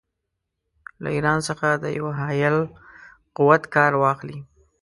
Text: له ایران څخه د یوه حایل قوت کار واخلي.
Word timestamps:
له 1.01 1.09
ایران 1.15 1.39
څخه 1.47 1.67
د 1.83 1.85
یوه 1.97 2.11
حایل 2.19 2.57
قوت 3.37 3.63
کار 3.75 3.91
واخلي. 4.01 4.39